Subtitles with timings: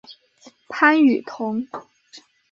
[0.67, 1.67] 潘雨桐。